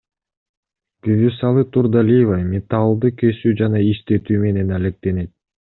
Бүбүсалы 1.07 1.65
Турдалиева 1.75 2.39
металлды 2.55 3.13
кесүү 3.21 3.55
жана 3.63 3.85
иштетүү 3.93 4.43
менен 4.49 4.77
алектенет. 4.81 5.35